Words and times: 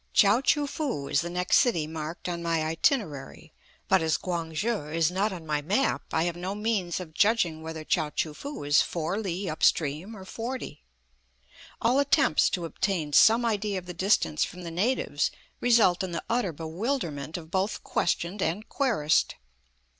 Chao 0.13 0.41
choo 0.41 0.65
foo 0.65 1.07
is 1.07 1.21
the 1.21 1.29
next 1.29 1.57
city 1.57 1.85
marked 1.85 2.27
on 2.27 2.41
my 2.41 2.63
itinerary, 2.65 3.53
but 3.87 4.01
as 4.01 4.17
Quang 4.17 4.51
shi 4.51 4.67
is 4.67 5.11
not 5.11 5.31
on 5.31 5.45
my 5.45 5.61
map 5.61 6.01
I 6.11 6.23
have 6.23 6.35
no 6.35 6.55
means 6.55 6.99
of 6.99 7.13
judging 7.13 7.61
whether 7.61 7.83
Chao 7.83 8.09
choo 8.09 8.33
foo 8.33 8.63
is 8.63 8.81
four 8.81 9.19
li 9.19 9.47
up 9.47 9.61
stream 9.61 10.15
or 10.17 10.25
forty. 10.25 10.81
All 11.83 11.99
attempts 11.99 12.49
to 12.49 12.65
obtain 12.65 13.13
some 13.13 13.45
idea 13.45 13.77
of 13.77 13.85
the 13.85 13.93
distance 13.93 14.43
from 14.43 14.63
the 14.63 14.71
natives 14.71 15.29
result 15.59 16.01
in 16.03 16.13
the 16.13 16.23
utter 16.27 16.51
bewilderment 16.51 17.37
of 17.37 17.51
both 17.51 17.83
questioned 17.83 18.41
and 18.41 18.67
querist. 18.67 19.35